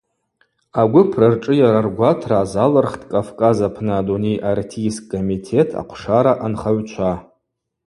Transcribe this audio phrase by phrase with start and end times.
[0.81, 7.11] Агвып рыршӏыйара ргватра азалырхтӏ Кӏавкӏаз апны Адуней Артийск комитет ахъвшара анхагӏвчва.